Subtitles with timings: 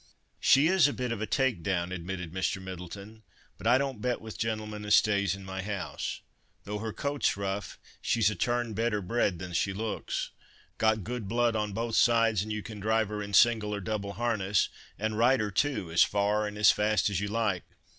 [0.39, 2.59] "She is a bit of a take down," admitted Mr.
[2.59, 3.21] Middleton,
[3.59, 6.21] "but I don't bet with gentlemen as stays in my house.
[6.63, 10.31] Though her coat's rough, she's a turn better bred than she looks.
[10.79, 14.13] Got good blood on both sides, and you can drive her in single or double
[14.13, 17.61] harness, and ride her too, as far and as fast as you like.